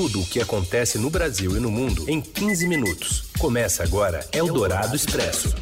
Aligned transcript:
tudo 0.00 0.22
o 0.22 0.24
que 0.24 0.40
acontece 0.40 0.96
no 0.96 1.10
Brasil 1.10 1.54
e 1.58 1.60
no 1.60 1.70
mundo 1.70 2.08
em 2.08 2.22
15 2.22 2.66
minutos. 2.66 3.24
Começa 3.38 3.82
agora 3.82 4.26
Eldorado 4.32 4.96
Expresso. 4.96 5.54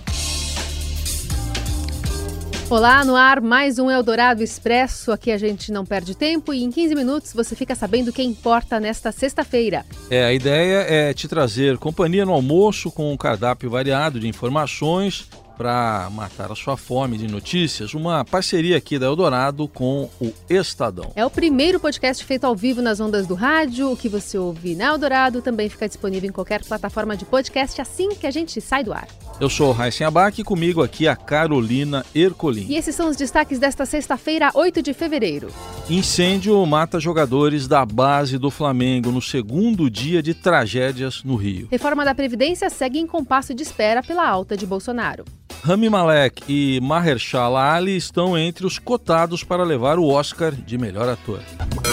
Olá, 2.71 3.05
no 3.05 3.17
ar, 3.17 3.41
mais 3.41 3.81
um 3.81 3.91
Eldorado 3.91 4.41
Expresso. 4.41 5.11
Aqui 5.11 5.33
a 5.33 5.39
gente 5.39 5.73
não 5.73 5.85
perde 5.85 6.17
tempo 6.17 6.55
e 6.55 6.63
em 6.63 6.71
15 6.71 6.95
minutos 6.95 7.33
você 7.33 7.57
fica 7.57 7.75
sabendo 7.75 8.11
o 8.11 8.13
que 8.13 8.23
importa 8.23 8.79
nesta 8.79 9.11
sexta-feira. 9.11 9.85
É, 10.09 10.27
a 10.27 10.33
ideia 10.33 10.87
é 10.89 11.13
te 11.13 11.27
trazer 11.27 11.77
companhia 11.77 12.25
no 12.25 12.33
almoço 12.33 12.93
com 12.93 13.13
um 13.13 13.17
cardápio 13.17 13.69
variado 13.69 14.21
de 14.21 14.29
informações 14.29 15.29
para 15.59 16.09
matar 16.11 16.53
a 16.53 16.55
sua 16.55 16.77
fome 16.77 17.19
de 17.19 17.27
notícias, 17.27 17.93
uma 17.93 18.25
parceria 18.25 18.77
aqui 18.77 18.97
da 18.97 19.07
Eldorado 19.07 19.67
com 19.67 20.09
o 20.21 20.33
Estadão. 20.49 21.11
É 21.17 21.27
o 21.27 21.31
primeiro 21.31 21.81
podcast 21.81 22.25
feito 22.25 22.45
ao 22.45 22.55
vivo 22.55 22.81
nas 22.81 23.01
ondas 23.01 23.27
do 23.27 23.35
rádio. 23.35 23.91
O 23.91 23.97
que 23.97 24.09
você 24.09 24.39
ouve 24.39 24.77
na 24.77 24.87
Eldorado 24.87 25.43
também 25.43 25.69
fica 25.69 25.89
disponível 25.89 26.29
em 26.29 26.33
qualquer 26.33 26.65
plataforma 26.65 27.17
de 27.17 27.25
podcast 27.25 27.81
assim 27.81 28.11
que 28.11 28.27
a 28.27 28.31
gente 28.31 28.61
sai 28.61 28.85
do 28.85 28.93
ar. 28.93 29.09
Eu 29.41 29.49
sou 29.49 29.69
o 29.69 29.73
Raíssen 29.73 30.05
Abac 30.05 30.41
e 30.41 30.45
comigo 30.45 30.83
aqui 30.83 31.07
a 31.07 31.15
Carolina 31.15 32.05
Ercolim. 32.13 32.67
E 32.69 32.77
esses 32.77 32.93
são 32.93 33.09
os 33.09 33.17
destaques 33.17 33.61
desta 33.61 33.87
sexta-feira, 33.87 34.51
8 34.53 34.83
de 34.83 34.93
fevereiro. 34.93 35.49
Incêndio 35.89 36.67
mata 36.67 36.99
jogadores 36.99 37.69
da 37.69 37.87
base 37.87 38.37
do 38.37 38.51
Flamengo 38.51 39.13
no 39.13 39.23
segundo 39.23 39.89
dia 39.89 40.21
de 40.21 40.35
tragédias 40.35 41.23
no 41.23 41.37
Rio. 41.37 41.69
Reforma 41.71 42.05
da 42.05 42.17
Previdência 42.17 42.69
segue 42.69 42.99
em 42.99 43.07
compasso 43.07 43.55
de 43.55 43.63
espera 43.63 44.03
pela 44.03 44.29
alta 44.29 44.57
de 44.57 44.67
Bolsonaro. 44.67 45.25
Rami 45.63 45.89
Malek 45.89 46.43
e 46.49 46.81
Mahershala 46.81 47.75
Ali 47.75 47.97
estão 47.97 48.37
entre 48.37 48.67
os 48.67 48.77
cotados 48.81 49.45
para 49.45 49.63
levar 49.63 50.01
o 50.01 50.07
Oscar 50.09 50.53
de 50.53 50.77
melhor 50.77 51.09
ator. 51.09 51.41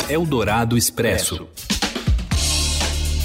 Eldorado 0.09 0.75
Expresso. 0.75 1.47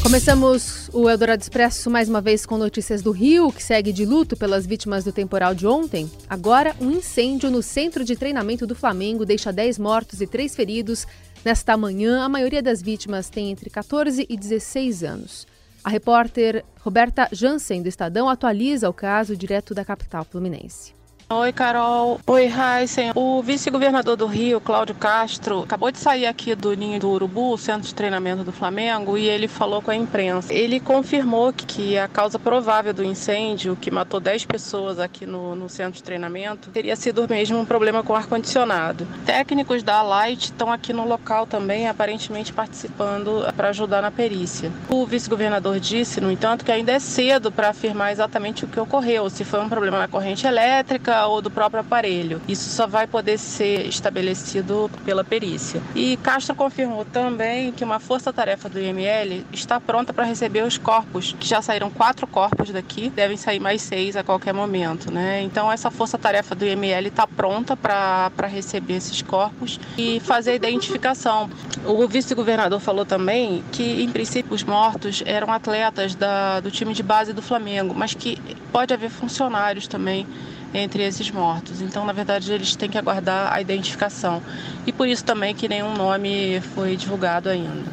Começamos 0.03 0.89
o 0.95 1.11
Eldorado 1.11 1.43
Expresso 1.43 1.91
mais 1.91 2.09
uma 2.09 2.23
vez 2.23 2.47
com 2.47 2.57
notícias 2.57 3.03
do 3.03 3.11
Rio, 3.11 3.53
que 3.53 3.63
segue 3.63 3.93
de 3.93 4.07
luto 4.07 4.35
pelas 4.35 4.65
vítimas 4.67 5.05
do 5.05 5.13
temporal 5.13 5.55
de 5.55 5.67
ontem. 5.67 6.11
Agora, 6.29 6.75
um 6.81 6.91
incêndio 6.91 7.51
no 7.51 7.63
centro 7.63 8.03
de 8.03 8.17
treinamento 8.17 8.67
do 8.67 8.75
Flamengo 8.75 9.27
deixa 9.27 9.53
10 9.53 9.79
mortos 9.79 10.23
e 10.23 10.27
3 10.27 10.57
feridos. 10.57 11.07
Nesta 11.45 11.77
manhã, 11.77 12.23
a 12.25 12.29
maioria 12.31 12.63
das 12.63 12.81
vítimas 12.81 13.29
tem 13.29 13.51
entre 13.51 13.69
14 13.69 14.27
e 14.29 14.37
16 14.39 15.05
anos. 15.05 15.47
A 15.85 15.91
repórter 15.91 16.65
Roberta 16.81 17.29
Jansen, 17.31 17.83
do 17.83 17.89
Estadão, 17.89 18.29
atualiza 18.29 18.89
o 18.89 18.95
caso 18.95 19.37
direto 19.37 19.75
da 19.75 19.85
capital 19.85 20.25
fluminense. 20.25 21.00
Oi, 21.33 21.53
Carol. 21.53 22.19
Oi, 22.27 22.47
Heisen. 22.47 23.13
O 23.15 23.41
vice-governador 23.41 24.17
do 24.17 24.27
Rio, 24.27 24.61
Cláudio 24.61 24.97
Castro, 24.97 25.63
acabou 25.63 25.93
de 25.93 25.99
sair 25.99 26.27
aqui 26.27 26.57
do 26.57 26.75
Ninho 26.75 26.99
do 26.99 27.09
Urubu, 27.09 27.57
centro 27.57 27.87
de 27.87 27.95
treinamento 27.95 28.43
do 28.43 28.51
Flamengo, 28.51 29.17
e 29.17 29.29
ele 29.29 29.47
falou 29.47 29.81
com 29.81 29.93
a 29.93 29.95
imprensa. 29.95 30.53
Ele 30.53 30.81
confirmou 30.81 31.53
que 31.53 31.97
a 31.97 32.09
causa 32.09 32.37
provável 32.37 32.93
do 32.93 33.05
incêndio, 33.05 33.77
que 33.77 33.93
matou 33.93 34.19
10 34.19 34.45
pessoas 34.45 34.99
aqui 34.99 35.25
no, 35.25 35.55
no 35.55 35.69
centro 35.69 35.93
de 35.93 36.03
treinamento, 36.03 36.69
teria 36.71 36.97
sido 36.97 37.25
mesmo 37.31 37.61
um 37.61 37.65
problema 37.65 38.03
com 38.03 38.13
ar-condicionado. 38.13 39.07
Técnicos 39.25 39.85
da 39.85 40.03
Light 40.03 40.47
estão 40.47 40.73
aqui 40.73 40.93
no 40.93 41.07
local 41.07 41.47
também, 41.47 41.87
aparentemente 41.87 42.53
participando 42.53 43.47
para 43.55 43.69
ajudar 43.69 44.03
na 44.03 44.11
perícia. 44.11 44.73
O 44.89 45.07
vice-governador 45.07 45.79
disse, 45.79 46.21
no 46.21 46.29
entanto, 46.29 46.65
que 46.65 46.73
ainda 46.73 46.91
é 46.91 46.99
cedo 46.99 47.53
para 47.53 47.69
afirmar 47.69 48.11
exatamente 48.11 48.65
o 48.65 48.69
que 48.69 48.81
ocorreu, 48.81 49.31
se 49.31 49.45
foi 49.45 49.61
um 49.61 49.69
problema 49.69 49.97
na 49.97 50.09
corrente 50.09 50.45
elétrica 50.45 51.20
ou 51.27 51.41
do 51.43 51.51
próprio 51.51 51.81
aparelho. 51.81 52.41
Isso 52.49 52.71
só 52.71 52.87
vai 52.87 53.07
poder 53.07 53.39
ser 53.39 53.87
estabelecido 53.87 54.91
pela 55.05 55.25
perícia. 55.25 55.81
E 55.95 56.17
Castro 56.19 56.55
confirmou 56.55 57.05
também 57.05 57.73
que 57.73 57.85
uma 57.85 57.99
força-tarefa 57.99 58.69
do 58.69 58.79
IML 58.79 59.45
está 59.53 59.81
pronta 59.81 60.13
para 60.13 60.25
receber 60.25 60.63
os 60.63 60.79
corpos, 60.79 61.35
que 61.39 61.47
já 61.47 61.63
saíram 61.63 61.91
quatro 61.91 62.27
corpos 62.27 62.71
daqui, 62.71 63.11
devem 63.11 63.37
sair 63.37 63.61
mais 63.61 63.83
seis 63.83 64.17
a 64.17 64.23
qualquer 64.23 64.53
momento, 64.53 65.13
né? 65.13 65.43
Então 65.43 65.71
essa 65.71 65.91
força-tarefa 65.91 66.55
do 66.55 66.65
IML 66.65 67.09
está 67.09 67.27
pronta 67.27 67.77
para 67.77 68.47
receber 68.47 68.95
esses 68.95 69.23
corpos 69.23 69.81
e 69.97 70.21
fazer 70.21 70.53
a 70.53 70.55
identificação. 70.55 71.51
O 71.85 72.07
vice-governador 72.07 72.81
falou 72.81 73.05
também 73.05 73.65
que, 73.73 74.03
em 74.03 74.11
princípio, 74.11 74.55
os 74.55 74.63
mortos 74.63 75.23
eram 75.27 75.53
atletas 75.53 76.15
da, 76.15 76.61
do 76.61 76.71
time 76.71 76.93
de 76.95 77.03
base 77.03 77.33
do 77.33 77.43
Flamengo, 77.43 77.95
mas 77.95 78.15
que 78.15 78.39
pode 78.73 78.93
haver 78.93 79.11
funcionários 79.11 79.87
também 79.87 80.27
entre 80.73 81.03
esses 81.03 81.31
mortos. 81.31 81.81
Então, 81.81 82.05
na 82.05 82.13
verdade, 82.13 82.53
eles 82.53 82.77
têm 82.77 82.89
que 82.89 82.99
aguardar 82.99 83.53
a 83.53 83.61
identificação. 83.61 84.43
E 84.87 84.93
por 84.93 85.09
isso 85.09 85.25
também 85.25 85.55
que 85.55 85.69
nenhum 85.69 85.95
nome 85.95 86.61
foi 86.75 86.97
divulgado 86.97 87.49
ainda. 87.49 87.91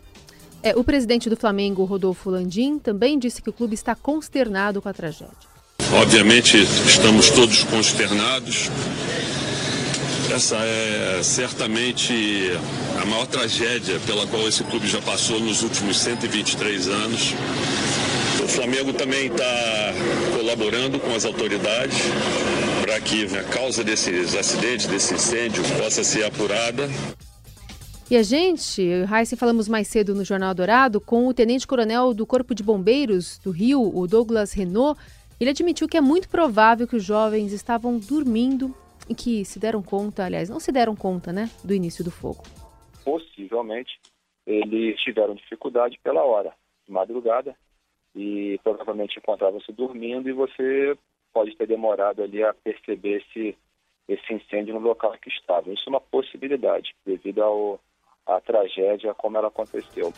É, 0.62 0.76
o 0.76 0.84
presidente 0.84 1.30
do 1.30 1.38
Flamengo, 1.38 1.86
Rodolfo 1.86 2.30
Landim, 2.30 2.80
também 2.80 3.18
disse 3.18 3.42
que 3.42 3.50
o 3.50 3.54
clube 3.54 3.74
está 3.74 3.96
consternado 3.96 4.82
com 4.82 4.90
a 4.90 4.94
tragédia. 4.94 5.58
Obviamente, 5.94 6.58
estamos 6.58 7.30
todos 7.30 7.64
consternados. 7.64 8.70
Essa 10.34 10.58
é 10.58 11.22
certamente 11.24 12.52
a 13.02 13.06
maior 13.06 13.26
tragédia 13.28 14.00
pela 14.06 14.28
qual 14.28 14.46
esse 14.48 14.64
clube 14.66 14.88
já 14.88 15.02
passou 15.02 15.40
nos 15.40 15.64
últimos 15.64 15.98
123 16.00 16.88
anos. 16.90 17.34
O 18.44 18.48
Flamengo 18.48 18.92
também 18.92 19.28
está 19.28 19.94
colaborando 20.38 21.00
com 21.00 21.16
as 21.16 21.24
autoridades 21.24 21.98
para 22.98 23.06
que 23.06 23.26
a 23.38 23.44
causa 23.54 23.84
desses 23.84 24.36
acidentes, 24.36 24.88
desse 24.88 25.14
incêndio, 25.14 25.62
possa 25.80 26.04
ser 26.04 26.26
apurada. 26.26 26.88
E 28.10 28.16
a 28.16 28.24
gente, 28.24 29.04
Raíssa, 29.04 29.38
falamos 29.38 29.68
mais 29.68 29.88
cedo 29.88 30.16
no 30.16 30.26
Jornal 30.26 30.56
Dourado 30.56 31.00
com 31.00 31.28
o 31.28 31.34
tenente-coronel 31.34 32.14
do 32.14 32.26
Corpo 32.26 32.56
de 32.56 32.64
Bombeiros 32.64 33.38
do 33.40 33.52
Rio, 33.52 33.82
o 33.82 34.08
Douglas 34.08 34.52
Renault. 34.52 35.00
Ele 35.40 35.52
admitiu 35.52 35.88
que 35.88 35.98
é 35.98 36.02
muito 36.02 36.28
provável 36.28 36.88
que 36.88 36.96
os 36.96 37.04
jovens 37.04 37.54
estavam 37.54 38.00
dormindo 38.00 38.74
e 39.08 39.14
que 39.14 39.46
se 39.46 39.60
deram 39.60 39.84
conta, 39.84 40.26
aliás, 40.26 40.50
não 40.50 40.60
se 40.60 40.72
deram 40.72 40.96
conta, 40.96 41.32
né, 41.32 41.52
do 41.64 41.76
início 41.76 42.04
do 42.04 42.10
fogo. 42.10 42.44
Possivelmente 43.06 44.00
eles 44.46 45.00
tiveram 45.02 45.36
dificuldade 45.36 46.00
pela 46.04 46.24
hora, 46.24 46.52
de 46.88 46.92
madrugada, 46.92 47.56
e 48.16 48.60
provavelmente 48.64 49.20
encontrava-se 49.20 49.72
dormindo 49.72 50.28
e 50.28 50.34
você 50.34 50.98
pode 51.38 51.56
ter 51.56 51.68
demorado 51.68 52.24
ali 52.24 52.44
a 52.44 52.52
perceber 52.52 53.22
esse, 53.22 53.56
esse 54.10 54.34
incêndio 54.34 54.74
no 54.74 54.80
local 54.80 55.16
que 55.22 55.30
estava. 55.30 55.72
Isso 55.72 55.84
é 55.86 55.90
uma 55.92 56.02
possibilidade, 56.02 56.96
devido 57.06 57.44
ao, 57.44 57.80
à 58.26 58.42
tragédia 58.42 59.14
como 59.14 59.38
ela 59.38 59.50
aconteceu. 59.50 60.12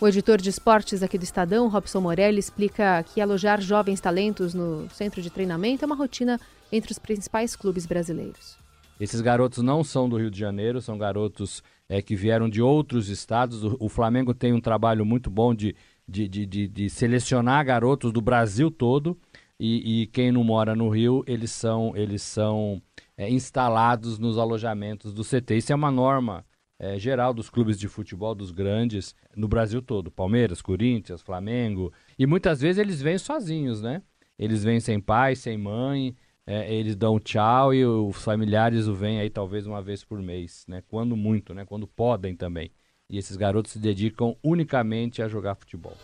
O 0.00 0.06
editor 0.06 0.40
de 0.40 0.48
esportes 0.48 1.02
aqui 1.02 1.18
do 1.18 1.24
Estadão, 1.24 1.66
Robson 1.66 2.00
Morelli, 2.00 2.38
explica 2.38 3.02
que 3.02 3.20
alojar 3.20 3.60
jovens 3.60 4.00
talentos 4.00 4.54
no 4.54 4.88
centro 4.90 5.20
de 5.20 5.28
treinamento 5.28 5.84
é 5.84 5.86
uma 5.86 5.96
rotina 5.96 6.38
entre 6.70 6.92
os 6.92 7.00
principais 7.00 7.56
clubes 7.56 7.84
brasileiros. 7.84 8.56
Esses 9.00 9.20
garotos 9.20 9.60
não 9.60 9.82
são 9.82 10.08
do 10.08 10.16
Rio 10.16 10.30
de 10.30 10.38
Janeiro, 10.38 10.80
são 10.80 10.96
garotos 10.96 11.64
é, 11.88 12.00
que 12.00 12.14
vieram 12.14 12.48
de 12.48 12.62
outros 12.62 13.08
estados. 13.08 13.64
O, 13.64 13.76
o 13.80 13.88
Flamengo 13.88 14.32
tem 14.32 14.52
um 14.52 14.60
trabalho 14.60 15.04
muito 15.04 15.28
bom 15.28 15.52
de 15.52 15.74
de, 16.06 16.28
de, 16.28 16.46
de, 16.46 16.68
de 16.68 16.90
selecionar 16.90 17.64
garotos 17.64 18.12
do 18.12 18.20
Brasil 18.20 18.70
todo 18.70 19.16
e, 19.64 20.02
e, 20.02 20.06
quem 20.08 20.32
não 20.32 20.42
mora 20.42 20.74
no 20.74 20.88
Rio, 20.88 21.22
eles 21.24 21.52
são, 21.52 21.96
eles 21.96 22.20
são 22.20 22.82
é, 23.16 23.30
instalados 23.30 24.18
nos 24.18 24.36
alojamentos 24.36 25.14
do 25.14 25.22
CT. 25.22 25.56
Isso 25.56 25.72
é 25.72 25.76
uma 25.76 25.88
norma 25.88 26.44
é, 26.80 26.98
geral 26.98 27.32
dos 27.32 27.48
clubes 27.48 27.78
de 27.78 27.86
futebol, 27.86 28.34
dos 28.34 28.50
grandes, 28.50 29.14
no 29.36 29.46
Brasil 29.46 29.80
todo. 29.80 30.10
Palmeiras, 30.10 30.60
Corinthians, 30.60 31.22
Flamengo. 31.22 31.92
E 32.18 32.26
muitas 32.26 32.60
vezes 32.60 32.80
eles 32.80 33.00
vêm 33.00 33.16
sozinhos, 33.18 33.80
né? 33.80 34.02
Eles 34.36 34.64
vêm 34.64 34.80
sem 34.80 34.98
pai, 34.98 35.36
sem 35.36 35.56
mãe, 35.56 36.16
é, 36.44 36.74
eles 36.74 36.96
dão 36.96 37.20
tchau 37.20 37.72
e 37.72 37.86
os 37.86 38.16
familiares 38.24 38.88
o 38.88 38.94
vêm 38.94 39.20
aí 39.20 39.30
talvez 39.30 39.64
uma 39.64 39.80
vez 39.80 40.02
por 40.02 40.20
mês, 40.20 40.64
né? 40.66 40.82
Quando 40.88 41.16
muito, 41.16 41.54
né? 41.54 41.64
Quando 41.64 41.86
podem 41.86 42.34
também. 42.34 42.72
E 43.08 43.16
esses 43.16 43.36
garotos 43.36 43.70
se 43.70 43.78
dedicam 43.78 44.36
unicamente 44.42 45.22
a 45.22 45.28
jogar 45.28 45.54
futebol. 45.54 45.96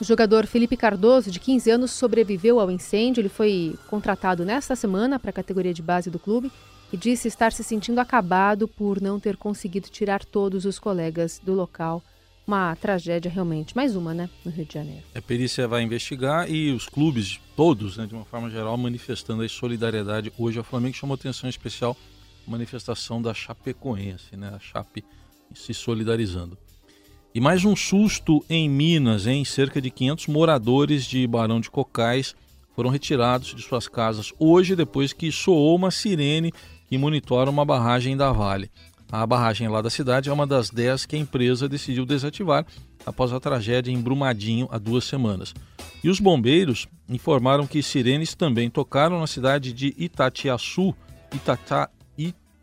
O 0.00 0.04
jogador 0.04 0.46
Felipe 0.46 0.78
Cardoso, 0.78 1.30
de 1.30 1.38
15 1.38 1.70
anos, 1.70 1.90
sobreviveu 1.90 2.58
ao 2.58 2.70
incêndio. 2.70 3.20
Ele 3.20 3.28
foi 3.28 3.74
contratado 3.86 4.46
nesta 4.46 4.74
semana 4.74 5.18
para 5.18 5.28
a 5.28 5.32
categoria 5.32 5.74
de 5.74 5.82
base 5.82 6.08
do 6.08 6.18
clube 6.18 6.50
e 6.90 6.96
disse 6.96 7.28
estar 7.28 7.52
se 7.52 7.62
sentindo 7.62 7.98
acabado 7.98 8.66
por 8.66 8.98
não 8.98 9.20
ter 9.20 9.36
conseguido 9.36 9.90
tirar 9.90 10.24
todos 10.24 10.64
os 10.64 10.78
colegas 10.78 11.38
do 11.44 11.52
local. 11.52 12.02
Uma 12.46 12.74
tragédia 12.76 13.30
realmente, 13.30 13.76
mais 13.76 13.94
uma, 13.94 14.14
né, 14.14 14.30
no 14.42 14.50
Rio 14.50 14.64
de 14.64 14.72
Janeiro. 14.72 15.04
A 15.14 15.20
perícia 15.20 15.68
vai 15.68 15.82
investigar 15.82 16.50
e 16.50 16.72
os 16.72 16.88
clubes, 16.88 17.38
todos, 17.54 17.98
né, 17.98 18.06
de 18.06 18.14
uma 18.14 18.24
forma 18.24 18.48
geral, 18.48 18.76
manifestando 18.78 19.42
a 19.42 19.48
solidariedade. 19.48 20.32
Hoje 20.38 20.58
a 20.58 20.64
Flamengo 20.64 20.96
chamou 20.96 21.14
atenção 21.14 21.48
especial 21.48 21.94
manifestação 22.46 23.20
da 23.20 23.34
Chapecoense, 23.34 24.34
né, 24.34 24.50
a 24.54 24.58
Chape 24.58 25.04
se 25.54 25.74
solidarizando. 25.74 26.56
E 27.32 27.40
mais 27.40 27.64
um 27.64 27.76
susto 27.76 28.44
em 28.50 28.68
Minas, 28.68 29.24
em 29.24 29.44
cerca 29.44 29.80
de 29.80 29.88
500 29.88 30.26
moradores 30.26 31.04
de 31.04 31.24
Barão 31.28 31.60
de 31.60 31.70
Cocais 31.70 32.34
foram 32.74 32.90
retirados 32.90 33.54
de 33.54 33.62
suas 33.62 33.86
casas 33.86 34.32
hoje 34.36 34.74
depois 34.74 35.12
que 35.12 35.30
soou 35.30 35.76
uma 35.76 35.92
sirene 35.92 36.52
que 36.88 36.98
monitora 36.98 37.48
uma 37.48 37.64
barragem 37.64 38.16
da 38.16 38.32
Vale. 38.32 38.68
A 39.12 39.24
barragem 39.24 39.68
lá 39.68 39.80
da 39.80 39.88
cidade 39.88 40.28
é 40.28 40.32
uma 40.32 40.44
das 40.44 40.70
10 40.70 41.06
que 41.06 41.14
a 41.14 41.18
empresa 41.20 41.68
decidiu 41.68 42.04
desativar 42.04 42.66
após 43.06 43.32
a 43.32 43.38
tragédia 43.38 43.92
em 43.92 44.00
Brumadinho 44.00 44.68
há 44.68 44.76
duas 44.76 45.04
semanas. 45.04 45.54
E 46.02 46.08
os 46.08 46.18
bombeiros 46.18 46.88
informaram 47.08 47.64
que 47.64 47.80
sirenes 47.80 48.34
também 48.34 48.68
tocaram 48.68 49.20
na 49.20 49.28
cidade 49.28 49.72
de 49.72 49.94
Itatiaçu, 49.96 50.92
Itata, 51.32 51.88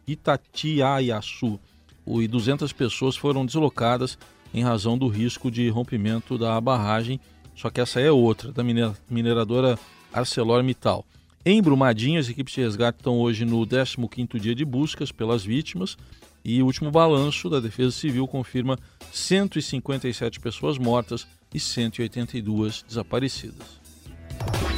Itatiaiaçu, 0.05 1.57
e 2.05 2.27
200 2.27 2.71
pessoas 2.73 3.15
foram 3.15 3.45
deslocadas 3.45 4.17
em 4.57 4.63
razão 4.63 4.97
do 4.97 5.07
risco 5.07 5.51
de 5.51 5.69
rompimento 5.69 6.37
da 6.37 6.59
barragem, 6.59 7.19
só 7.55 7.69
que 7.69 7.79
essa 7.79 7.99
é 7.99 8.11
outra, 8.11 8.51
da 8.51 8.63
mineradora 9.09 9.77
ArcelorMittal. 10.11 11.05
Em 11.45 11.61
Brumadinho, 11.61 12.19
as 12.19 12.27
equipes 12.27 12.53
de 12.55 12.61
resgate 12.61 12.97
estão 12.97 13.19
hoje 13.19 13.45
no 13.45 13.65
15º 13.65 14.39
dia 14.39 14.55
de 14.55 14.65
buscas 14.65 15.11
pelas 15.11 15.43
vítimas 15.43 15.95
e 16.43 16.61
o 16.61 16.65
último 16.65 16.89
balanço 16.89 17.49
da 17.49 17.59
Defesa 17.59 17.91
Civil 17.91 18.27
confirma 18.27 18.77
157 19.13 20.39
pessoas 20.39 20.77
mortas 20.77 21.27
e 21.53 21.59
182 21.59 22.83
desaparecidas. 22.87 23.79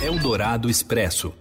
Eldorado 0.04 0.70
Expresso. 0.70 1.34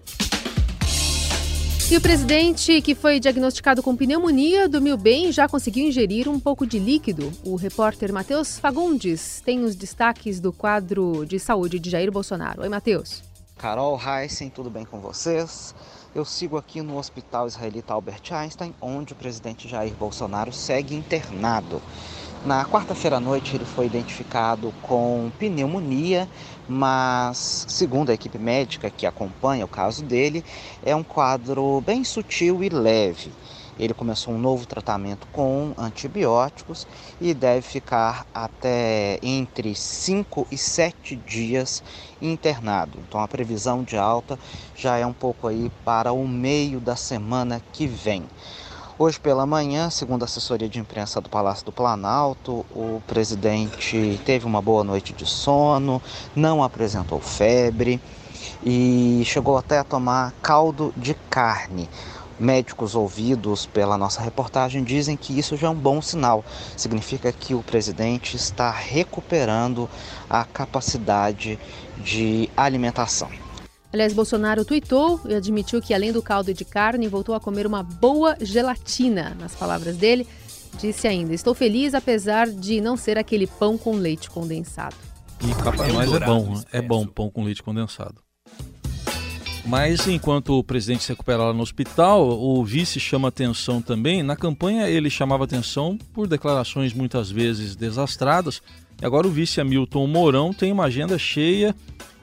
E 1.90 1.96
o 1.96 2.02
presidente, 2.02 2.82
que 2.82 2.94
foi 2.94 3.18
diagnosticado 3.18 3.82
com 3.82 3.96
pneumonia, 3.96 4.68
dormiu 4.68 4.94
bem 4.94 5.30
e 5.30 5.32
já 5.32 5.48
conseguiu 5.48 5.88
ingerir 5.88 6.28
um 6.28 6.38
pouco 6.38 6.66
de 6.66 6.78
líquido. 6.78 7.32
O 7.42 7.56
repórter 7.56 8.12
Matheus 8.12 8.58
Fagundes 8.58 9.40
tem 9.42 9.64
os 9.64 9.74
destaques 9.74 10.38
do 10.38 10.52
quadro 10.52 11.24
de 11.24 11.38
saúde 11.38 11.78
de 11.78 11.88
Jair 11.88 12.12
Bolsonaro. 12.12 12.60
Oi, 12.60 12.68
Matheus. 12.68 13.22
Carol 13.56 13.98
Heissen, 13.98 14.50
tudo 14.50 14.68
bem 14.68 14.84
com 14.84 15.00
vocês? 15.00 15.74
Eu 16.14 16.26
sigo 16.26 16.58
aqui 16.58 16.82
no 16.82 16.98
Hospital 16.98 17.46
Israelita 17.46 17.94
Albert 17.94 18.32
Einstein, 18.32 18.74
onde 18.82 19.14
o 19.14 19.16
presidente 19.16 19.66
Jair 19.66 19.94
Bolsonaro 19.94 20.52
segue 20.52 20.94
internado. 20.94 21.80
Na 22.42 22.64
quarta-feira 22.64 23.16
à 23.16 23.20
noite 23.20 23.56
ele 23.56 23.64
foi 23.64 23.86
identificado 23.86 24.72
com 24.80 25.32
pneumonia, 25.36 26.28
mas 26.66 27.64
segundo 27.68 28.10
a 28.10 28.14
equipe 28.14 28.38
médica 28.38 28.90
que 28.92 29.06
acompanha 29.06 29.64
o 29.64 29.68
caso 29.68 30.04
dele, 30.04 30.44
é 30.80 30.94
um 30.94 31.02
quadro 31.02 31.80
bem 31.80 32.04
sutil 32.04 32.62
e 32.62 32.68
leve. 32.68 33.34
Ele 33.76 33.92
começou 33.92 34.32
um 34.34 34.38
novo 34.38 34.66
tratamento 34.66 35.26
com 35.32 35.74
antibióticos 35.76 36.86
e 37.20 37.34
deve 37.34 37.62
ficar 37.62 38.24
até 38.32 39.18
entre 39.20 39.74
5 39.74 40.46
e 40.50 40.56
7 40.56 41.16
dias 41.16 41.82
internado. 42.20 43.00
Então 43.00 43.20
a 43.20 43.28
previsão 43.28 43.82
de 43.82 43.96
alta 43.96 44.38
já 44.74 44.96
é 44.96 45.04
um 45.04 45.14
pouco 45.14 45.48
aí 45.48 45.70
para 45.84 46.12
o 46.12 46.26
meio 46.26 46.80
da 46.80 46.94
semana 46.94 47.60
que 47.72 47.86
vem. 47.86 48.28
Hoje 49.00 49.20
pela 49.20 49.46
manhã, 49.46 49.90
segundo 49.90 50.22
a 50.22 50.24
assessoria 50.24 50.68
de 50.68 50.80
imprensa 50.80 51.20
do 51.20 51.28
Palácio 51.28 51.64
do 51.64 51.70
Planalto, 51.70 52.66
o 52.74 53.00
presidente 53.06 54.20
teve 54.24 54.44
uma 54.44 54.60
boa 54.60 54.82
noite 54.82 55.12
de 55.12 55.24
sono, 55.24 56.02
não 56.34 56.64
apresentou 56.64 57.20
febre 57.20 58.00
e 58.60 59.22
chegou 59.24 59.56
até 59.56 59.78
a 59.78 59.84
tomar 59.84 60.32
caldo 60.42 60.92
de 60.96 61.14
carne. 61.14 61.88
Médicos 62.40 62.96
ouvidos 62.96 63.66
pela 63.66 63.96
nossa 63.96 64.20
reportagem 64.20 64.82
dizem 64.82 65.16
que 65.16 65.38
isso 65.38 65.56
já 65.56 65.68
é 65.68 65.70
um 65.70 65.76
bom 65.76 66.02
sinal. 66.02 66.44
Significa 66.76 67.30
que 67.30 67.54
o 67.54 67.62
presidente 67.62 68.34
está 68.34 68.72
recuperando 68.72 69.88
a 70.28 70.44
capacidade 70.44 71.56
de 71.96 72.50
alimentação. 72.56 73.30
Aliás, 73.92 74.12
Bolsonaro 74.12 74.64
tuitou 74.64 75.20
e 75.26 75.34
admitiu 75.34 75.80
que, 75.80 75.94
além 75.94 76.12
do 76.12 76.22
caldo 76.22 76.52
de 76.52 76.64
carne, 76.64 77.08
voltou 77.08 77.34
a 77.34 77.40
comer 77.40 77.66
uma 77.66 77.82
boa 77.82 78.36
gelatina. 78.40 79.34
Nas 79.40 79.54
palavras 79.54 79.96
dele, 79.96 80.26
disse 80.78 81.08
ainda: 81.08 81.32
Estou 81.32 81.54
feliz 81.54 81.94
apesar 81.94 82.48
de 82.48 82.80
não 82.80 82.96
ser 82.96 83.16
aquele 83.16 83.46
pão 83.46 83.78
com 83.78 83.96
leite 83.96 84.28
condensado. 84.28 84.96
E 85.40 85.54
para 85.62 85.92
nós 85.92 86.12
é 86.12 86.20
bom, 86.20 86.54
né? 86.54 86.62
é 86.72 86.82
bom 86.82 87.06
pão 87.06 87.30
com 87.30 87.44
leite 87.44 87.62
condensado. 87.62 88.22
Mas 89.64 90.06
enquanto 90.08 90.58
o 90.58 90.64
presidente 90.64 91.04
se 91.04 91.10
recupera 91.10 91.44
lá 91.44 91.52
no 91.52 91.62
hospital, 91.62 92.26
o 92.26 92.64
vice 92.64 92.98
chama 92.98 93.28
atenção 93.28 93.82
também. 93.82 94.22
Na 94.22 94.34
campanha 94.34 94.88
ele 94.88 95.10
chamava 95.10 95.44
atenção 95.44 95.98
por 96.12 96.26
declarações 96.26 96.94
muitas 96.94 97.30
vezes 97.30 97.76
desastradas. 97.76 98.62
Agora 99.02 99.26
o 99.26 99.30
vice 99.30 99.60
Hamilton 99.60 100.06
Mourão 100.06 100.52
tem 100.52 100.72
uma 100.72 100.84
agenda 100.84 101.18
cheia 101.18 101.74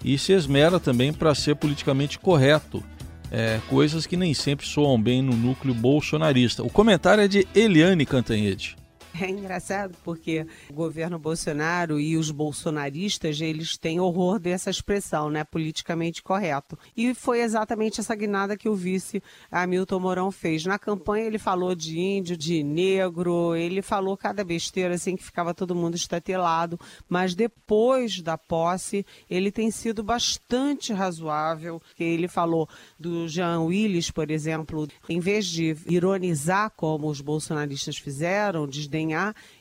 e 0.03 0.17
se 0.17 0.33
esmera 0.33 0.79
também 0.79 1.13
para 1.13 1.33
ser 1.33 1.55
politicamente 1.55 2.19
correto. 2.19 2.83
É, 3.31 3.59
coisas 3.67 4.05
que 4.05 4.15
nem 4.15 4.33
sempre 4.33 4.65
soam 4.65 5.01
bem 5.01 5.21
no 5.21 5.35
núcleo 5.35 5.73
bolsonarista. 5.73 6.63
O 6.63 6.69
comentário 6.69 7.23
é 7.23 7.27
de 7.27 7.47
Eliane 7.55 8.05
Cantanhede. 8.05 8.75
É 9.25 9.29
engraçado 9.29 9.95
porque 10.03 10.45
o 10.69 10.73
governo 10.73 11.17
Bolsonaro 11.17 11.99
e 11.99 12.17
os 12.17 12.31
bolsonaristas, 12.31 13.39
eles 13.39 13.77
têm 13.77 13.99
horror 13.99 14.39
dessa 14.39 14.69
expressão, 14.69 15.29
né, 15.29 15.43
politicamente 15.43 16.21
correto. 16.21 16.77
E 16.95 17.13
foi 17.13 17.41
exatamente 17.41 17.99
essa 17.99 18.15
guinada 18.15 18.57
que 18.57 18.67
o 18.67 18.75
vice 18.75 19.23
Hamilton 19.51 19.99
Mourão 19.99 20.31
fez. 20.31 20.65
Na 20.65 20.77
campanha 20.77 21.25
ele 21.25 21.39
falou 21.39 21.73
de 21.73 21.99
índio, 21.99 22.37
de 22.37 22.63
negro, 22.63 23.55
ele 23.55 23.81
falou 23.81 24.17
cada 24.17 24.43
besteira 24.43 24.95
assim 24.95 25.15
que 25.15 25.23
ficava 25.23 25.53
todo 25.53 25.75
mundo 25.75 25.95
estatelado, 25.95 26.79
mas 27.07 27.33
depois 27.33 28.21
da 28.21 28.37
posse, 28.37 29.05
ele 29.29 29.51
tem 29.51 29.71
sido 29.71 30.03
bastante 30.03 30.91
razoável. 30.93 31.81
Ele 31.99 32.27
falou 32.27 32.67
do 32.99 33.27
Jean 33.27 33.61
Willis, 33.61 34.11
por 34.11 34.29
exemplo, 34.29 34.87
em 35.07 35.19
vez 35.19 35.45
de 35.45 35.75
ironizar 35.87 36.71
como 36.75 37.07
os 37.07 37.21
bolsonaristas 37.21 37.97
fizeram, 37.97 38.67
desdenhar 38.67 39.04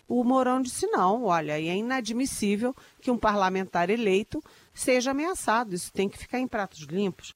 o 0.08 0.22
Mourão 0.24 0.62
disse: 0.62 0.86
não, 0.86 1.24
olha, 1.24 1.52
é 1.52 1.76
inadmissível 1.76 2.74
que 3.00 3.10
um 3.10 3.18
parlamentar 3.18 3.90
eleito 3.90 4.42
seja 4.72 5.10
ameaçado. 5.10 5.74
Isso 5.74 5.92
tem 5.92 6.08
que 6.08 6.18
ficar 6.18 6.38
em 6.38 6.48
pratos 6.48 6.80
limpos. 6.82 7.32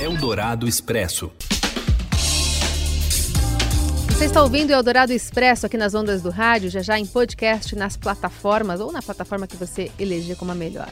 Eldorado 0.00 0.68
Expresso. 0.68 1.30
Você 4.20 4.26
está 4.26 4.42
ouvindo 4.42 4.68
o 4.68 4.74
Eldorado 4.74 5.14
Expresso 5.14 5.64
aqui 5.64 5.78
nas 5.78 5.94
ondas 5.94 6.20
do 6.20 6.28
rádio, 6.28 6.68
já 6.68 6.82
já 6.82 6.98
em 6.98 7.06
podcast 7.06 7.74
nas 7.74 7.96
plataformas 7.96 8.78
ou 8.78 8.92
na 8.92 9.00
plataforma 9.00 9.46
que 9.46 9.56
você 9.56 9.90
eleger 9.98 10.36
como 10.36 10.52
a 10.52 10.54
melhor. 10.54 10.90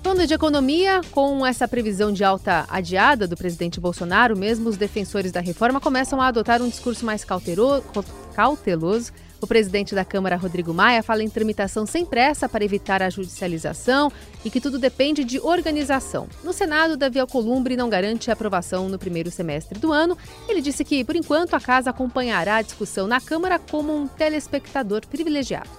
Falando 0.00 0.26
de 0.26 0.32
economia, 0.32 1.00
com 1.10 1.44
essa 1.44 1.66
previsão 1.66 2.12
de 2.12 2.22
alta 2.22 2.64
adiada 2.68 3.26
do 3.26 3.36
presidente 3.36 3.80
Bolsonaro, 3.80 4.36
mesmo 4.36 4.68
os 4.68 4.76
defensores 4.76 5.32
da 5.32 5.40
reforma 5.40 5.80
começam 5.80 6.20
a 6.20 6.28
adotar 6.28 6.62
um 6.62 6.68
discurso 6.68 7.04
mais 7.04 7.24
cauteloso 7.24 9.12
o 9.40 9.46
presidente 9.46 9.94
da 9.94 10.04
Câmara, 10.04 10.36
Rodrigo 10.36 10.74
Maia, 10.74 11.02
fala 11.02 11.22
em 11.22 11.30
tramitação 11.30 11.86
sem 11.86 12.04
pressa 12.04 12.48
para 12.48 12.64
evitar 12.64 13.02
a 13.02 13.10
judicialização 13.10 14.12
e 14.44 14.50
que 14.50 14.60
tudo 14.60 14.78
depende 14.78 15.24
de 15.24 15.38
organização. 15.40 16.28
No 16.42 16.52
Senado, 16.52 16.96
Davi 16.96 17.18
Alcolumbre 17.18 17.76
não 17.76 17.88
garante 17.88 18.30
a 18.30 18.32
aprovação 18.32 18.88
no 18.88 18.98
primeiro 18.98 19.30
semestre 19.30 19.78
do 19.78 19.92
ano. 19.92 20.18
Ele 20.48 20.60
disse 20.60 20.84
que, 20.84 21.04
por 21.04 21.16
enquanto, 21.16 21.54
a 21.54 21.60
casa 21.60 21.90
acompanhará 21.90 22.56
a 22.56 22.62
discussão 22.62 23.06
na 23.06 23.20
Câmara 23.20 23.58
como 23.58 23.94
um 23.94 24.08
telespectador 24.08 25.06
privilegiado. 25.06 25.70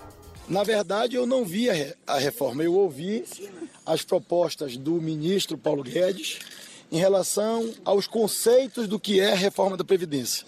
Na 0.48 0.64
verdade, 0.64 1.16
eu 1.16 1.28
não 1.28 1.46
vi 1.46 1.70
a 2.08 2.18
reforma, 2.18 2.64
eu 2.64 2.74
ouvi 2.74 3.24
as 3.86 4.04
propostas 4.04 4.78
do 4.78 4.94
ministro 4.94 5.58
Paulo 5.58 5.84
Guedes 5.84 6.40
em 6.92 6.98
relação 6.98 7.72
aos 7.86 8.08
conceitos 8.08 8.88
do 8.88 9.00
que 9.00 9.20
é 9.20 9.34
a 9.34 9.36
reforma 9.36 9.78
da 9.78 9.84
Previdência. 9.84 10.46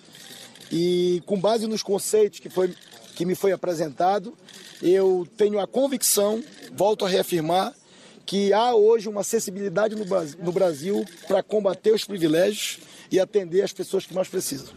E 0.72 1.22
com 1.26 1.40
base 1.40 1.68
nos 1.68 1.84
conceitos 1.84 2.40
que 2.40 2.50
foi 2.50 2.74
que 3.22 3.26
me 3.26 3.36
foi 3.36 3.52
apresentado, 3.52 4.34
eu 4.82 5.28
tenho 5.38 5.60
a 5.60 5.68
convicção, 5.68 6.44
volto 6.74 7.06
a 7.06 7.08
reafirmar, 7.08 7.72
que 8.26 8.52
há 8.52 8.74
hoje 8.74 9.08
uma 9.08 9.22
acessibilidade 9.22 9.96
no 9.96 10.52
Brasil 10.52 11.06
para 11.28 11.44
combater 11.44 11.94
os 11.94 12.04
privilégios 12.04 12.80
e 13.12 13.20
atender 13.20 13.62
as 13.62 13.72
pessoas 13.72 14.08
que 14.08 14.16
mais 14.16 14.28
precisam. 14.28 14.74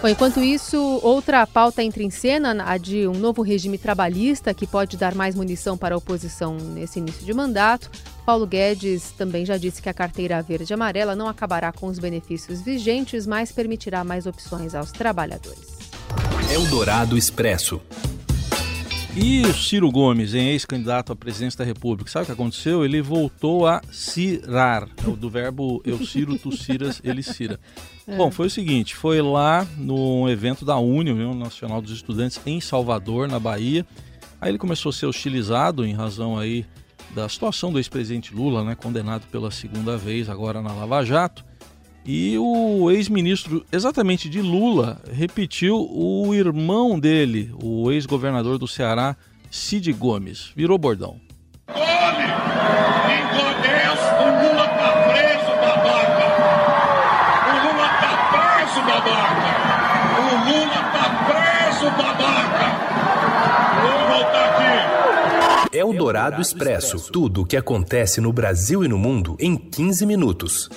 Bom, 0.00 0.08
enquanto 0.08 0.40
isso, 0.40 0.78
outra 1.02 1.46
pauta 1.46 1.82
entra 1.82 2.02
em 2.02 2.08
cena, 2.08 2.64
a 2.64 2.78
de 2.78 3.06
um 3.06 3.12
novo 3.12 3.42
regime 3.42 3.76
trabalhista 3.76 4.54
que 4.54 4.66
pode 4.66 4.96
dar 4.96 5.14
mais 5.14 5.34
munição 5.34 5.76
para 5.76 5.94
a 5.94 5.98
oposição 5.98 6.56
nesse 6.56 6.98
início 6.98 7.26
de 7.26 7.34
mandato. 7.34 7.90
Paulo 8.24 8.46
Guedes 8.46 9.10
também 9.10 9.44
já 9.44 9.58
disse 9.58 9.82
que 9.82 9.88
a 9.90 9.94
carteira 9.94 10.40
verde 10.40 10.72
e 10.72 10.74
amarela 10.74 11.14
não 11.14 11.28
acabará 11.28 11.72
com 11.72 11.88
os 11.88 11.98
benefícios 11.98 12.62
vigentes, 12.62 13.26
mas 13.26 13.52
permitirá 13.52 14.02
mais 14.02 14.24
opções 14.24 14.74
aos 14.74 14.90
trabalhadores. 14.90 15.77
Eldorado 16.50 17.16
Expresso. 17.16 17.78
E 19.14 19.42
o 19.42 19.52
Ciro 19.52 19.90
Gomes, 19.90 20.32
em 20.32 20.48
ex-candidato 20.48 21.12
à 21.12 21.16
presidência 21.16 21.58
da 21.58 21.64
República, 21.64 22.10
sabe 22.10 22.22
o 22.22 22.26
que 22.26 22.32
aconteceu? 22.32 22.84
Ele 22.84 23.02
voltou 23.02 23.66
a 23.66 23.82
cirar, 23.92 24.88
é 24.96 25.10
do 25.10 25.28
verbo 25.28 25.82
eu 25.84 26.02
ciro, 26.06 26.38
tu 26.38 26.56
ciras, 26.56 27.02
ele 27.04 27.22
cira. 27.22 27.60
É. 28.06 28.16
Bom, 28.16 28.30
foi 28.30 28.46
o 28.46 28.50
seguinte, 28.50 28.96
foi 28.96 29.20
lá 29.20 29.66
no 29.76 30.26
evento 30.30 30.64
da 30.64 30.78
União 30.78 31.34
Nacional 31.34 31.82
dos 31.82 31.92
Estudantes 31.92 32.40
em 32.46 32.60
Salvador, 32.62 33.28
na 33.28 33.38
Bahia. 33.38 33.84
Aí 34.40 34.50
ele 34.50 34.58
começou 34.58 34.88
a 34.88 34.92
ser 34.92 35.04
hostilizado 35.04 35.84
em 35.84 35.92
razão 35.92 36.38
aí 36.38 36.64
da 37.14 37.28
situação 37.28 37.70
do 37.70 37.78
ex-presidente 37.78 38.34
Lula, 38.34 38.64
né, 38.64 38.74
condenado 38.74 39.26
pela 39.26 39.50
segunda 39.50 39.98
vez 39.98 40.30
agora 40.30 40.62
na 40.62 40.72
Lava 40.72 41.04
Jato. 41.04 41.44
E 42.10 42.38
o 42.38 42.90
ex-ministro, 42.90 43.66
exatamente 43.70 44.30
de 44.30 44.40
Lula, 44.40 44.98
repetiu 45.12 45.86
o 45.92 46.34
irmão 46.34 46.98
dele, 46.98 47.52
o 47.62 47.92
ex-governador 47.92 48.56
do 48.56 48.66
Ceará, 48.66 49.14
Cid 49.50 49.92
Gomes. 49.92 50.50
Virou 50.56 50.78
bordão. 50.78 51.20
Deus, 51.66 51.76
o 54.00 54.24
Lula 54.40 54.68
tá 54.68 55.04
preso, 55.06 55.50
babaca! 55.60 56.26
O 57.44 57.52
Lula 57.66 57.88
tá 58.00 58.12
preso, 58.32 58.80
babaca! 58.86 59.52
O 60.16 60.20
Lula 60.48 60.80
tá 60.94 61.06
preso, 61.28 61.86
babaca! 61.90 62.68
Vamos 63.82 64.04
voltar 64.16 64.46
aqui! 64.54 65.76
Eldorado 65.76 66.40
Expresso. 66.40 67.12
Tudo 67.12 67.42
o 67.42 67.44
que 67.44 67.58
acontece 67.58 68.22
no 68.22 68.32
Brasil 68.32 68.82
e 68.82 68.88
no 68.88 68.96
mundo 68.96 69.36
em 69.38 69.54
15 69.54 70.06
minutos. 70.06 70.70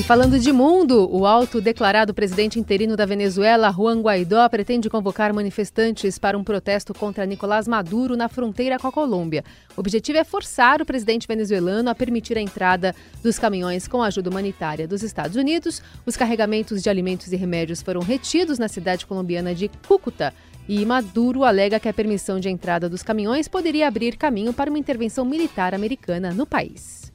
E 0.00 0.02
falando 0.02 0.38
de 0.38 0.50
mundo, 0.50 1.06
o 1.14 1.26
autodeclarado 1.26 2.14
presidente 2.14 2.58
interino 2.58 2.96
da 2.96 3.04
Venezuela, 3.04 3.70
Juan 3.70 4.00
Guaidó, 4.00 4.48
pretende 4.48 4.88
convocar 4.88 5.34
manifestantes 5.34 6.18
para 6.18 6.38
um 6.38 6.42
protesto 6.42 6.94
contra 6.94 7.26
Nicolás 7.26 7.68
Maduro 7.68 8.16
na 8.16 8.26
fronteira 8.26 8.78
com 8.78 8.86
a 8.86 8.92
Colômbia. 8.92 9.44
O 9.76 9.80
objetivo 9.80 10.16
é 10.16 10.24
forçar 10.24 10.80
o 10.80 10.86
presidente 10.86 11.28
venezuelano 11.28 11.90
a 11.90 11.94
permitir 11.94 12.38
a 12.38 12.40
entrada 12.40 12.94
dos 13.22 13.38
caminhões 13.38 13.86
com 13.86 14.02
ajuda 14.02 14.30
humanitária 14.30 14.88
dos 14.88 15.02
Estados 15.02 15.36
Unidos. 15.36 15.82
Os 16.06 16.16
carregamentos 16.16 16.82
de 16.82 16.88
alimentos 16.88 17.30
e 17.30 17.36
remédios 17.36 17.82
foram 17.82 18.00
retidos 18.00 18.58
na 18.58 18.68
cidade 18.68 19.04
colombiana 19.04 19.54
de 19.54 19.70
Cúcuta. 19.86 20.32
E 20.66 20.82
Maduro 20.86 21.44
alega 21.44 21.78
que 21.78 21.90
a 21.90 21.92
permissão 21.92 22.40
de 22.40 22.48
entrada 22.48 22.88
dos 22.88 23.02
caminhões 23.02 23.48
poderia 23.48 23.86
abrir 23.86 24.16
caminho 24.16 24.54
para 24.54 24.70
uma 24.70 24.78
intervenção 24.78 25.26
militar 25.26 25.74
americana 25.74 26.32
no 26.32 26.46
país. 26.46 27.12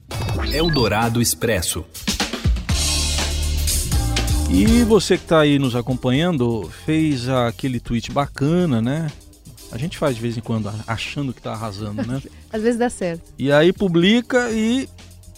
Eldorado 0.54 1.20
Expresso. 1.20 1.84
E 4.50 4.84
você 4.84 5.18
que 5.18 5.24
está 5.24 5.40
aí 5.40 5.60
nos 5.60 5.76
acompanhando 5.76 6.70
fez 6.86 7.28
aquele 7.28 7.80
tweet 7.80 8.12
bacana, 8.12 8.82
né? 8.82 9.12
A 9.72 9.78
gente 9.78 9.98
faz 9.98 10.16
de 10.16 10.22
vez 10.22 10.38
em 10.38 10.42
quando 10.42 10.72
achando 10.88 11.34
que 11.34 11.40
está 11.40 11.54
arrasando, 11.54 12.06
né? 12.06 12.22
Às 12.52 12.62
vezes 12.62 12.80
dá 12.80 12.90
certo. 12.90 13.24
E 13.38 13.52
aí 13.52 13.74
publica 13.74 14.50
e 14.52 14.88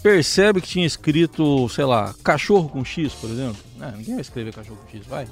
percebe 0.03 0.61
que 0.61 0.67
tinha 0.67 0.85
escrito, 0.85 1.67
sei 1.69 1.85
lá, 1.85 2.13
cachorro 2.23 2.69
com 2.69 2.83
X, 2.85 3.13
por 3.13 3.29
exemplo. 3.29 3.57
É, 3.81 3.91
ninguém 3.91 4.15
vai 4.15 4.21
escrever 4.21 4.53
cachorro 4.53 4.77
com 4.85 4.97
X, 4.97 5.07
vai. 5.07 5.27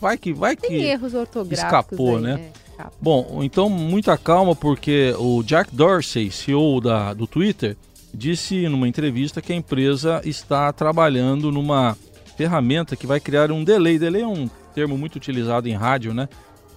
Vai 0.00 0.18
que 0.18 0.32
vai 0.32 0.54
que 0.54 0.68
Tem 0.68 0.84
erros 0.84 1.14
ortográficos 1.14 1.64
escapou, 1.64 2.16
aí, 2.16 2.22
né? 2.22 2.50
é, 2.78 2.84
Bom, 3.00 3.40
então 3.42 3.68
muita 3.68 4.16
calma 4.18 4.54
porque 4.54 5.14
o 5.18 5.42
Jack 5.42 5.74
Dorsey, 5.74 6.30
CEO 6.30 6.80
da, 6.80 7.14
do 7.14 7.26
Twitter, 7.26 7.76
disse 8.12 8.68
numa 8.68 8.86
entrevista 8.86 9.40
que 9.42 9.52
a 9.52 9.56
empresa 9.56 10.20
está 10.24 10.72
trabalhando 10.72 11.50
numa 11.50 11.96
ferramenta 12.36 12.94
que 12.96 13.06
vai 13.06 13.18
criar 13.18 13.50
um 13.50 13.64
delay. 13.64 13.98
Delay 13.98 14.22
é 14.22 14.26
um 14.26 14.48
termo 14.74 14.96
muito 14.96 15.16
utilizado 15.16 15.68
em 15.68 15.74
rádio, 15.74 16.12
né? 16.12 16.28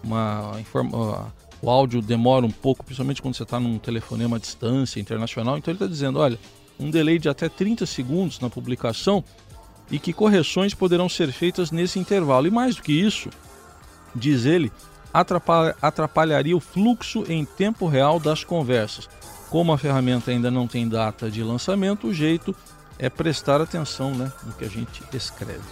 Uma 0.03 0.55
informa, 0.59 1.31
o 1.61 1.69
áudio 1.69 2.01
demora 2.01 2.45
um 2.45 2.51
pouco, 2.51 2.83
principalmente 2.83 3.21
quando 3.21 3.35
você 3.35 3.43
está 3.43 3.59
num 3.59 3.77
telefonema 3.77 4.37
à 4.37 4.39
distância 4.39 4.99
internacional. 4.99 5.57
Então 5.57 5.71
ele 5.71 5.75
está 5.75 5.87
dizendo, 5.87 6.19
olha, 6.19 6.39
um 6.79 6.89
delay 6.89 7.19
de 7.19 7.27
até 7.27 7.49
30 7.49 7.85
segundos 7.85 8.39
na 8.39 8.49
publicação 8.49 9.23
e 9.91 9.99
que 9.99 10.13
correções 10.13 10.73
poderão 10.73 11.09
ser 11.09 11.31
feitas 11.31 11.71
nesse 11.71 11.99
intervalo. 11.99 12.47
E 12.47 12.51
mais 12.51 12.75
do 12.75 12.81
que 12.81 12.93
isso, 12.93 13.29
diz 14.15 14.45
ele, 14.45 14.71
atrapalha, 15.13 15.75
atrapalharia 15.81 16.55
o 16.55 16.59
fluxo 16.61 17.25
em 17.27 17.43
tempo 17.43 17.87
real 17.87 18.19
das 18.19 18.43
conversas. 18.43 19.09
Como 19.49 19.73
a 19.73 19.77
ferramenta 19.77 20.31
ainda 20.31 20.49
não 20.49 20.67
tem 20.67 20.87
data 20.87 21.29
de 21.29 21.43
lançamento, 21.43 22.07
o 22.07 22.13
jeito 22.13 22.55
é 22.99 23.09
prestar 23.09 23.61
atenção 23.61 24.13
né, 24.13 24.31
no 24.45 24.51
que 24.53 24.65
a 24.65 24.67
gente 24.67 25.01
escreve. 25.13 25.63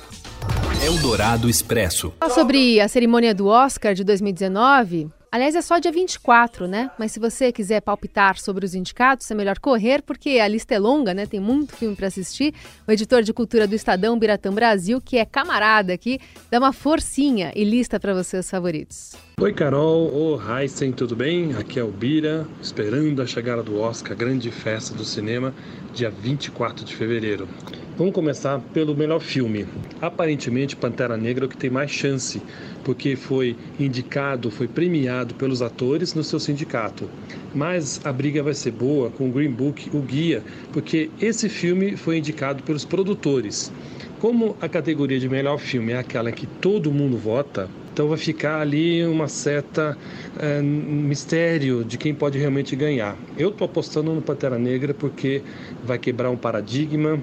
Eldorado 0.83 1.49
Expresso. 1.49 2.13
Sobre 2.29 2.79
a 2.79 2.87
cerimônia 2.87 3.35
do 3.35 3.47
Oscar 3.47 3.93
de 3.93 4.03
2019, 4.03 5.09
aliás, 5.29 5.53
é 5.55 5.61
só 5.61 5.77
dia 5.77 5.91
24, 5.91 6.67
né? 6.67 6.89
Mas 6.97 7.11
se 7.11 7.19
você 7.19 7.51
quiser 7.51 7.81
palpitar 7.81 8.39
sobre 8.39 8.65
os 8.65 8.73
indicados, 8.73 9.29
é 9.29 9.35
melhor 9.35 9.59
correr, 9.59 10.01
porque 10.01 10.39
a 10.39 10.47
lista 10.47 10.73
é 10.73 10.79
longa, 10.79 11.13
né? 11.13 11.25
Tem 11.25 11.39
muito 11.39 11.75
filme 11.75 11.95
para 11.95 12.07
assistir. 12.07 12.53
O 12.87 12.91
editor 12.91 13.21
de 13.21 13.33
cultura 13.33 13.67
do 13.67 13.75
Estadão, 13.75 14.17
Biratã 14.17 14.53
Brasil, 14.53 15.01
que 15.01 15.17
é 15.17 15.25
camarada 15.25 15.91
aqui, 15.91 16.19
dá 16.49 16.59
uma 16.59 16.71
forcinha 16.71 17.51
e 17.53 17.65
lista 17.65 17.99
para 17.99 18.13
você 18.13 18.37
os 18.37 18.49
favoritos. 18.49 19.26
Oi 19.39 19.53
Carol, 19.53 20.11
ô 20.11 20.41
Heisen, 20.41 20.91
tudo 20.91 21.15
bem? 21.15 21.53
Aqui 21.53 21.77
é 21.79 21.83
o 21.83 21.91
Bira, 21.91 22.47
esperando 22.59 23.21
a 23.21 23.27
chegada 23.27 23.61
do 23.61 23.79
Oscar, 23.79 24.17
grande 24.17 24.49
festa 24.49 24.95
do 24.95 25.05
cinema, 25.05 25.53
dia 25.93 26.09
24 26.09 26.83
de 26.83 26.95
fevereiro. 26.95 27.47
Vamos 27.95 28.15
começar 28.15 28.59
pelo 28.73 28.95
melhor 28.95 29.19
filme. 29.19 29.67
Aparentemente, 30.01 30.75
Pantera 30.75 31.15
Negra 31.15 31.45
é 31.45 31.47
o 31.47 31.49
que 31.49 31.55
tem 31.55 31.69
mais 31.69 31.91
chance, 31.91 32.41
porque 32.83 33.15
foi 33.15 33.55
indicado, 33.79 34.49
foi 34.49 34.67
premiado 34.67 35.35
pelos 35.35 35.61
atores 35.61 36.15
no 36.15 36.23
seu 36.23 36.39
sindicato. 36.39 37.07
Mas 37.53 38.01
a 38.03 38.11
briga 38.11 38.41
vai 38.41 38.55
ser 38.55 38.71
boa 38.71 39.11
com 39.11 39.29
o 39.29 39.31
Green 39.31 39.51
Book, 39.51 39.95
o 39.95 40.01
guia, 40.01 40.43
porque 40.73 41.11
esse 41.21 41.47
filme 41.47 41.95
foi 41.95 42.17
indicado 42.17 42.63
pelos 42.63 42.83
produtores. 42.83 43.71
Como 44.19 44.57
a 44.59 44.67
categoria 44.67 45.19
de 45.19 45.29
melhor 45.29 45.59
filme 45.59 45.91
é 45.91 45.99
aquela 45.99 46.31
que 46.31 46.47
todo 46.47 46.91
mundo 46.91 47.19
vota, 47.19 47.69
então 47.97 48.07
vai 48.07 48.17
ficar 48.19 48.61
ali 48.61 49.03
uma 49.07 49.27
certa 49.27 49.97
é, 50.37 50.61
mistério 50.61 51.83
de 51.83 51.97
quem 51.97 52.13
pode 52.13 52.37
realmente 52.37 52.75
ganhar. 52.75 53.17
Eu 53.35 53.49
estou 53.49 53.65
apostando 53.65 54.13
no 54.13 54.21
Pantera 54.21 54.59
Negra 54.59 54.93
porque 54.93 55.41
vai 55.83 55.97
quebrar 55.97 56.29
um 56.29 56.37
paradigma, 56.37 57.19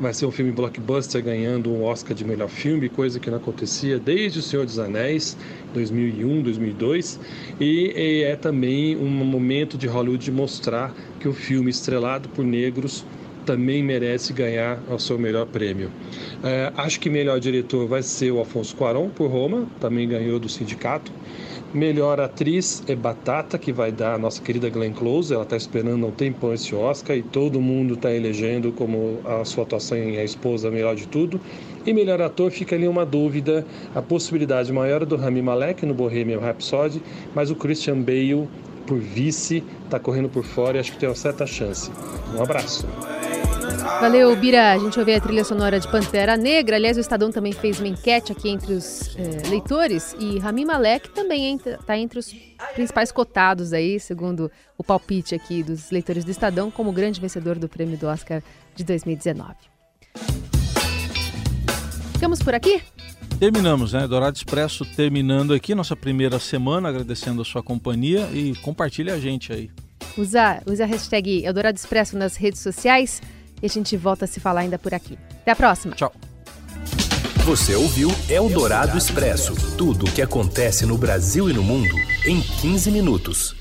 vai 0.00 0.12
ser 0.12 0.26
um 0.26 0.32
filme 0.32 0.50
blockbuster 0.50 1.22
ganhando 1.22 1.70
um 1.70 1.84
Oscar 1.84 2.12
de 2.12 2.24
melhor 2.24 2.48
filme, 2.48 2.88
coisa 2.88 3.20
que 3.20 3.30
não 3.30 3.36
acontecia 3.36 4.00
desde 4.00 4.40
O 4.40 4.42
Senhor 4.42 4.66
dos 4.66 4.80
Anéis, 4.80 5.38
2001, 5.72 6.42
2002, 6.42 7.20
e, 7.60 8.24
é 8.24 8.34
também 8.34 8.96
um 8.96 9.06
momento 9.06 9.78
de 9.78 9.86
Hollywood 9.86 10.28
mostrar 10.32 10.92
que 11.20 11.28
o 11.28 11.32
filme 11.32 11.70
estrelado 11.70 12.28
por 12.30 12.44
negros 12.44 13.04
também 13.44 13.82
merece 13.82 14.32
ganhar 14.32 14.78
o 14.88 14.98
seu 14.98 15.18
melhor 15.18 15.46
prêmio. 15.46 15.90
É, 16.42 16.72
acho 16.76 17.00
que 17.00 17.10
melhor 17.10 17.40
diretor 17.40 17.86
vai 17.86 18.02
ser 18.02 18.30
o 18.30 18.38
Alfonso 18.38 18.76
Cuarón 18.76 19.08
por 19.08 19.30
Roma, 19.30 19.66
também 19.80 20.08
ganhou 20.08 20.38
do 20.38 20.48
sindicato. 20.48 21.12
Melhor 21.72 22.18
atriz 22.18 22.82
é 22.88 22.96
Batata, 22.96 23.56
que 23.56 23.72
vai 23.72 23.92
dar 23.92 24.14
a 24.14 24.18
nossa 24.18 24.42
querida 24.42 24.68
Glenn 24.68 24.92
Close. 24.92 25.32
Ela 25.32 25.44
está 25.44 25.56
esperando 25.56 26.04
um 26.04 26.10
tempão 26.10 26.52
esse 26.52 26.74
Oscar 26.74 27.16
e 27.16 27.22
todo 27.22 27.60
mundo 27.60 27.94
está 27.94 28.10
elegendo 28.10 28.72
como 28.72 29.20
a 29.24 29.44
sua 29.44 29.62
atuação 29.62 29.96
em 29.96 30.18
A 30.18 30.24
Esposa 30.24 30.68
melhor 30.68 30.96
de 30.96 31.06
tudo. 31.06 31.40
E 31.86 31.92
melhor 31.92 32.20
ator 32.20 32.50
fica 32.50 32.74
ali 32.74 32.88
uma 32.88 33.06
dúvida. 33.06 33.64
A 33.94 34.02
possibilidade 34.02 34.72
maior 34.72 35.06
do 35.06 35.14
Rami 35.14 35.42
Malek 35.42 35.86
no 35.86 35.94
Bohemian 35.94 36.40
Rhapsody, 36.40 37.00
mas 37.36 37.52
o 37.52 37.54
Christian 37.54 38.00
Bale 38.00 38.48
por 38.86 38.98
vice 38.98 39.62
está 39.84 39.98
correndo 39.98 40.28
por 40.28 40.44
fora 40.44 40.76
e 40.76 40.80
acho 40.80 40.92
que 40.92 40.98
tem 40.98 41.08
uma 41.08 41.14
certa 41.14 41.46
chance. 41.46 41.90
Um 42.36 42.42
abraço. 42.42 42.86
Valeu, 44.00 44.34
Bira. 44.36 44.72
A 44.72 44.78
gente 44.78 44.98
ouviu 44.98 45.16
a 45.16 45.20
trilha 45.20 45.44
sonora 45.44 45.78
de 45.78 45.90
Pantera 45.90 46.36
Negra. 46.36 46.76
Aliás, 46.76 46.96
o 46.96 47.00
Estadão 47.00 47.30
também 47.30 47.52
fez 47.52 47.78
uma 47.78 47.88
enquete 47.88 48.32
aqui 48.32 48.48
entre 48.48 48.72
os 48.72 49.16
é, 49.16 49.48
leitores 49.48 50.14
e 50.18 50.38
Rami 50.38 50.64
Malek 50.64 51.10
também 51.10 51.56
está 51.56 51.98
entre 51.98 52.18
os 52.18 52.34
principais 52.74 53.12
cotados 53.12 53.72
aí, 53.72 54.00
segundo 54.00 54.50
o 54.76 54.82
palpite 54.82 55.34
aqui 55.34 55.62
dos 55.62 55.90
leitores 55.90 56.24
do 56.24 56.30
Estadão, 56.30 56.70
como 56.70 56.92
grande 56.92 57.20
vencedor 57.20 57.58
do 57.58 57.68
prêmio 57.68 57.98
do 57.98 58.06
Oscar 58.06 58.42
de 58.74 58.84
2019. 58.84 59.54
Ficamos 62.12 62.42
por 62.42 62.54
aqui? 62.54 62.82
Terminamos, 63.40 63.94
né? 63.94 64.06
Dourado 64.06 64.36
Expresso 64.36 64.84
terminando 64.84 65.54
aqui 65.54 65.74
nossa 65.74 65.96
primeira 65.96 66.38
semana, 66.38 66.90
agradecendo 66.90 67.40
a 67.40 67.44
sua 67.44 67.62
companhia 67.62 68.28
e 68.34 68.54
compartilhe 68.56 69.10
a 69.10 69.18
gente 69.18 69.50
aí. 69.50 69.70
Usa, 70.14 70.62
usa 70.66 70.84
a 70.84 70.86
hashtag 70.86 71.42
Eldorado 71.42 71.74
Expresso 71.74 72.18
nas 72.18 72.36
redes 72.36 72.60
sociais 72.60 73.22
e 73.62 73.64
a 73.64 73.68
gente 73.68 73.96
volta 73.96 74.26
a 74.26 74.28
se 74.28 74.40
falar 74.40 74.60
ainda 74.60 74.78
por 74.78 74.92
aqui. 74.92 75.18
Até 75.40 75.52
a 75.52 75.56
próxima. 75.56 75.94
Tchau. 75.94 76.12
Você 77.46 77.74
ouviu 77.74 78.10
Eldorado 78.28 78.98
Expresso 78.98 79.54
tudo 79.78 80.04
o 80.04 80.12
que 80.12 80.20
acontece 80.20 80.84
no 80.84 80.98
Brasil 80.98 81.48
e 81.48 81.54
no 81.54 81.62
mundo 81.62 81.96
em 82.26 82.42
15 82.42 82.90
minutos. 82.90 83.59